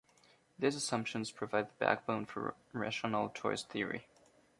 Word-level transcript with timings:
These 0.57 0.75
assumptions 0.75 1.29
provide 1.29 1.69
the 1.69 1.73
backbone 1.77 2.25
for 2.25 2.55
rational 2.73 3.29
choice 3.29 3.61
theory. 3.61 4.07